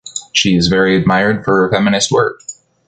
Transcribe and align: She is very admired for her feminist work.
She 0.33 0.55
is 0.55 0.67
very 0.67 0.95
admired 0.97 1.45
for 1.45 1.57
her 1.57 1.69
feminist 1.71 2.09
work. 2.11 2.41